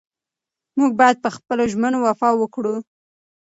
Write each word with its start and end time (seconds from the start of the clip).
موږ 0.77 0.91
باید 0.99 1.17
په 1.23 1.29
خپلو 1.35 1.63
ژمنو 1.71 1.97
وفا 2.07 2.29
وکړو. 2.37 2.75